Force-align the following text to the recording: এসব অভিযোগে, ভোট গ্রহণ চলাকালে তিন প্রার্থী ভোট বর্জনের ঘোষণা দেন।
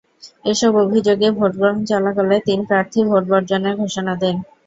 এসব 0.45 0.71
অভিযোগে, 0.83 1.27
ভোট 1.37 1.51
গ্রহণ 1.59 1.79
চলাকালে 1.85 2.37
তিন 2.47 2.59
প্রার্থী 2.69 2.99
ভোট 3.09 3.23
বর্জনের 3.31 3.75
ঘোষণা 3.81 4.13
দেন। 4.21 4.35